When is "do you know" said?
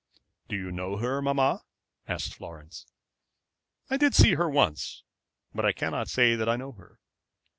0.49-0.97